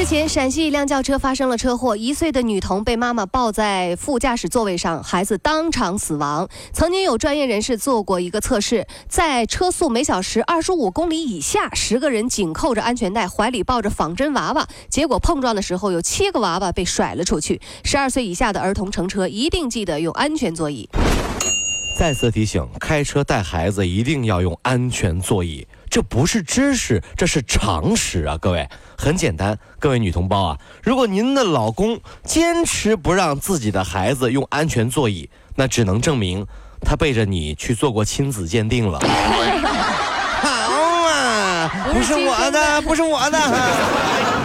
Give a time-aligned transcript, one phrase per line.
[0.00, 6.48] 日前，陕西一辆轿车发生了车祸，一岁的女童被妈妈抱在副驾驶座位上，孩子当场死亡。
[6.72, 17.60] 曾经有专业人士做过一个测试，在车速每小时二十五公里以下，十个人紧扣着安全带，怀里抱着仿真娃娃，结果碰撞的时候有七个娃娃被甩了出去。
[17.84, 20.88] 十二岁以下的儿童乘车一定记得用安全座椅。
[21.98, 25.66] 再次提醒，开车带孩子一定要用安全座椅。
[25.90, 28.38] 这不是知识，这是常识啊！
[28.40, 36.46] 各位，很简单，各位女同胞啊，如果您的老公坚持不让自己的孩子用安全座椅，那只能证明
[36.80, 39.00] 他背着你去做过亲子鉴定了。
[40.40, 40.48] 好
[41.08, 44.39] 啊，不是我的，不是我的。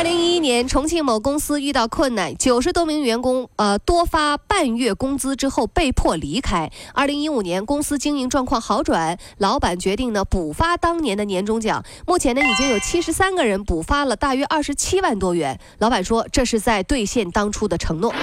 [0.00, 6.70] 二零一一年，重庆某公司遇到困难，九十多名员工呃多发半月工资之后被迫离开。
[6.94, 11.84] 二零一五年，公司经营状况好转，老板决定呢补发当年的年终奖。
[12.06, 15.60] 目前呢已经有七十三个人补发了大约二十七万多元。
[15.80, 18.14] 老板说这是在兑现当初的承诺。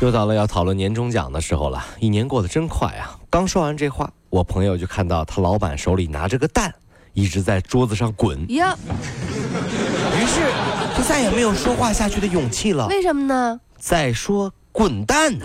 [0.00, 3.18] 又到了要讨论年终奖的时候了，一年过得真快啊！
[3.28, 6.72] 刚说完这话，我朋友就看到他老板手里拿着个蛋，
[7.16, 8.76] 一直在桌子上滚呀。
[10.20, 10.42] 于是，
[10.96, 12.86] 就再也没有说话下去的勇气了。
[12.88, 13.58] 为什么呢？
[13.78, 15.32] 再说滚蛋，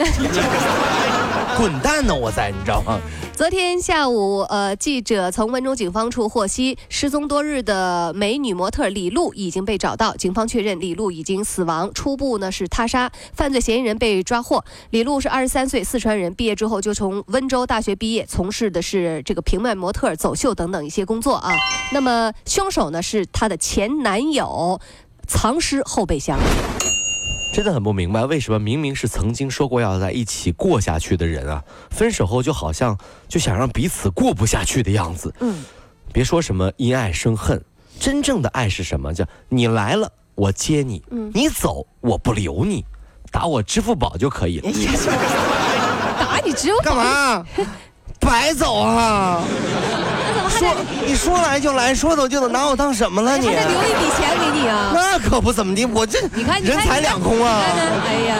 [1.58, 2.16] 滚蛋呢！
[2.16, 3.00] 我在，你知道吗？
[3.36, 10.16] 昨天下午，呃，记者从温州警方处获悉，失踪多日的美女模特李璐已经被找到。
[10.16, 14.64] 警方确认李璐已经死亡，初步呢是他杀，犯罪嫌疑人被抓获。
[14.92, 21.52] 李璐是二十三岁，四川人，毕业之后就从温州大学毕业，从事的是这个平面模特、走秀等等一些工作啊。
[21.92, 24.80] 那么凶手呢是她的前男友，
[25.28, 26.40] 藏尸后备箱。
[27.54, 32.98] 真的很不明白，为什么明明是曾经说过要在一起过下去的人啊，分手后就好像
[33.28, 35.34] 就想让彼此过不下去的样子。
[35.42, 35.64] 嗯，
[36.14, 37.62] 别说什么因爱生恨，
[38.00, 39.14] 真正的爱是什么？
[39.14, 41.04] 叫你来了我接你，
[41.34, 42.86] 你走我不留你，
[43.32, 44.72] 打我支付宝就可以了。
[46.18, 47.46] 打你支付宝干嘛？
[48.22, 49.42] 白走啊！
[50.50, 50.70] 说
[51.06, 53.38] 你说来就来，说走就走，拿我当什么了？
[53.38, 54.92] 你还得留一笔钱给你啊？
[54.94, 57.62] 那可不怎么的，我这你看人财两空啊！
[58.08, 58.36] 哎呀。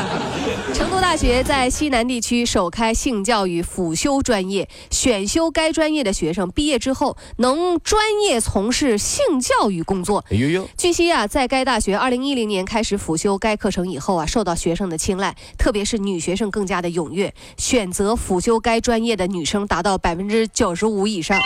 [0.74, 10.24] 成都大学在西南地区首开性教育辅修专业，选修该专业的学生毕业之后能专业从事性教育工作。
[10.32, 10.70] 哎呦呦！
[10.78, 21.38] 据悉啊，在该大学二零一零年开始辅修该课程以后啊，受到学生的青睐，特别是女学生更加的踊跃，选择辅修该专业的女生达到百分之九十五以上。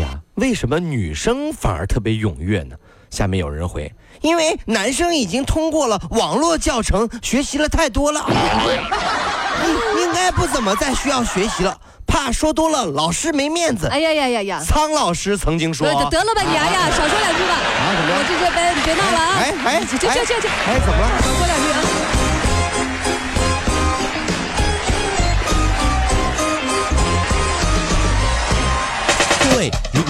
[0.00, 2.76] 呀，为什么女生反而特别踊跃呢？
[3.12, 3.92] 下面有人回。
[4.22, 8.24] 因为男生已经通过了网络教程，学习了太多了，
[10.00, 13.88] 应该不怎么再需要学习了，怕说多了老师没面子。
[13.88, 14.62] 哎呀呀呀呀！
[14.64, 18.14] 苍老师曾经说：“得了吧你，哎呀，少说两句吧。”啊，怎么？
[18.14, 19.34] 我这这别别闹了啊！
[19.38, 20.46] 哎哎，去去去去！
[20.46, 21.04] 哎，怎么了？
[21.20, 21.61] 少说两句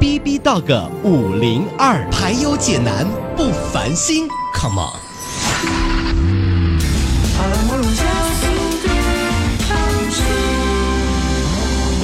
[0.00, 3.06] B B Dog 五零二排忧解难
[3.36, 4.26] 不烦心
[4.58, 4.96] ，Come on！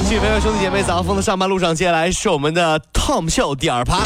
[0.07, 4.03] 各位朋友、兄弟姐妹，早上风的上班路上，接下来是我们的 Tom 秀第二趴。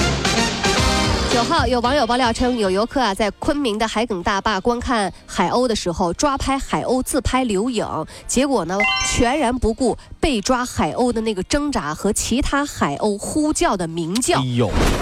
[1.34, 7.88] 九号，有网友爆料称，有游客啊在昆明的海埂大坝观看海鸥的时候，抓拍海鸥自拍留影，
[8.28, 14.42] 结果呢全然不顾被抓海鸥的那个挣扎和其他海鸥呼叫的鸣叫，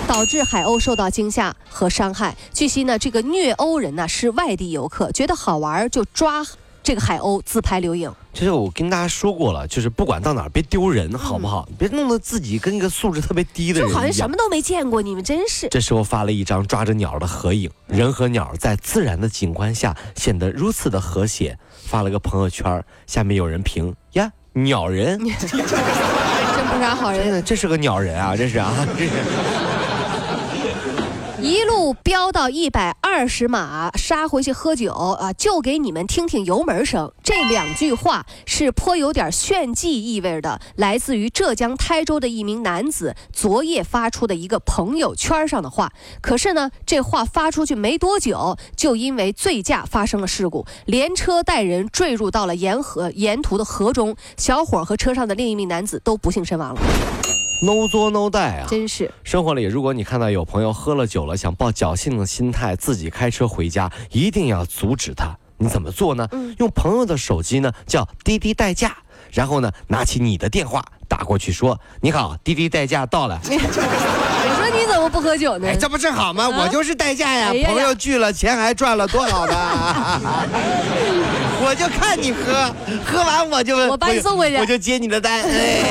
[0.08, 2.38] 导致海鸥受到惊吓和伤害。
[2.54, 6.46] 据悉呢，这个虐鸥人呢是外地游客，觉得好玩就抓。
[6.84, 11.68] 这个海鸥自拍留影，其实我跟大家说过了，就是不管到哪儿别丢人，好不好？
[11.78, 15.68] 别弄得自己跟一个素质特别低的人就好像什么都没见过，你们真是。
[15.70, 25.20] 这时候发了一张抓着鸟的合影，人和鸟在自然的景观下显得如此的和谐，发了个朋友圈，下面有人评呀，鸟人。
[25.28, 27.24] 真不是啥好人。
[27.24, 29.12] 真的，这是个鸟人啊，这是啊，这是。
[31.42, 35.32] 一路飙到一百二十码，杀回去喝酒啊！
[35.32, 37.12] 就给你们听听油门声。
[37.24, 45.94] 这两句话是颇有点炫技意味的，来自于浙江台州的一名男子昨夜发出的一个朋友圈上的话。
[46.22, 56.82] 可是呢，这话发出去没多久，就因为醉驾发生了事故，连车带人坠入到了沿河沿途的河中，小伙和车上的另一名男子都不幸身亡了。
[57.62, 58.68] No 作 no 带啊！
[58.70, 65.36] 真是生活里，如果你看到有朋友喝了酒了，想抱侥幸的心态自己开车回家，一定要阻止他。
[65.58, 66.28] 你怎么做呢？
[66.58, 68.96] 用朋友的手机呢，叫滴滴代驾，
[69.32, 73.38] 然后呢，拿起你的电话打过去说：“你好，滴滴代驾到了。
[73.50, 75.68] ”我说你怎么不喝酒呢？
[75.68, 76.46] 哎，这不正好吗？
[76.46, 79.54] 啊我就是代驾呀，哎呀呀朋友聚了，钱还赚了，多好的！
[81.62, 82.74] 我就看你喝，
[83.06, 85.42] 喝完我就我把你送回去我就接你的单。
[85.42, 85.84] 哎，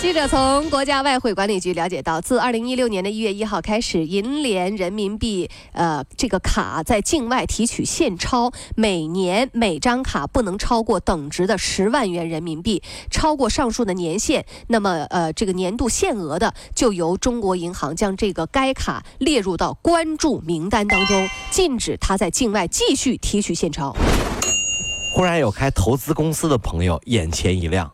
[0.00, 23.94] 记者从国家外汇管理局了解到，自二零一六年的一月一号开始，银联人民币呃这个卡在境外提取现钞，每年每张卡不能超过等值的十万元人民币，超过上述的年限，那么呃这个年度限额的，就由中国银行将这个该卡列入到关注名单当中，禁止它在境外继续提取现钞。
[25.14, 27.92] 忽然有开投资公司的朋友眼前一亮，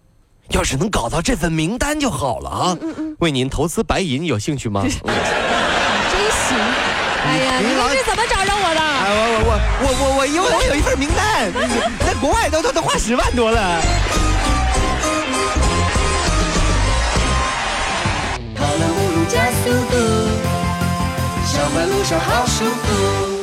[0.51, 2.79] 要是能搞到这份名单就好了啊！
[3.19, 4.83] 为您投资白银有兴趣吗？
[4.87, 6.57] 真行！
[7.27, 8.81] 哎呀，你们是怎么找着我的？
[8.81, 9.13] 哎，我
[9.45, 9.51] 我
[9.83, 11.53] 我我我我因为我有一份名单，
[12.07, 13.81] 在国外都都都花十万多了。
[18.55, 19.97] 跑了五路加速度，
[21.45, 23.36] 上班路上好舒服。